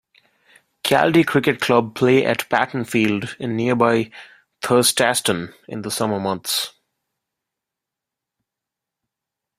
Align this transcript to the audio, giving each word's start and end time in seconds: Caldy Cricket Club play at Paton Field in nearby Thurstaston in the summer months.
Caldy 0.83 1.23
Cricket 1.27 1.61
Club 1.61 1.93
play 1.93 2.25
at 2.25 2.49
Paton 2.49 2.85
Field 2.85 3.35
in 3.37 3.55
nearby 3.55 4.09
Thurstaston 4.63 5.53
in 5.67 5.83
the 5.83 5.91
summer 5.91 6.19
months. 6.19 6.71